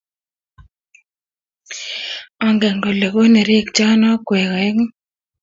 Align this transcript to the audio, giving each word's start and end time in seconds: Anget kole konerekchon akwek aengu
Anget 2.45 2.75
kole 2.83 3.07
konerekchon 3.13 4.01
akwek 4.11 4.49
aengu 4.57 4.85